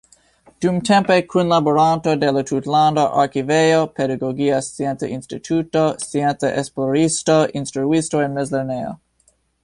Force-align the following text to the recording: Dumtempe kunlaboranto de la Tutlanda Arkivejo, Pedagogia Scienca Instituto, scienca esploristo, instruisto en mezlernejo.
Dumtempe 0.65 1.15
kunlaboranto 1.31 2.15
de 2.19 2.31
la 2.31 2.41
Tutlanda 2.41 3.03
Arkivejo, 3.23 3.85
Pedagogia 3.93 4.57
Scienca 4.69 5.05
Instituto, 5.17 5.83
scienca 5.99 6.51
esploristo, 6.63 7.37
instruisto 7.61 8.23
en 8.29 8.33
mezlernejo. 8.39 8.95